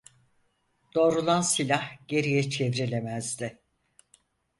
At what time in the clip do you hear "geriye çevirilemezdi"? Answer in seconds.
2.07-3.61